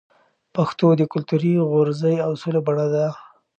پښتو 0.55 0.87
د 0.95 1.01
کلتوري 1.13 1.53
غورزی 1.69 2.15
اصولو 2.29 2.61
بڼه 2.67 2.87
ده. 2.93 3.05